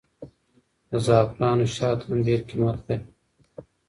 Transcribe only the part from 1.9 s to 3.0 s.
هم ډېر قیمت لري.